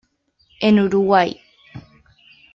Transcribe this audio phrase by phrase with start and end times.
[0.61, 1.39] En Uruguay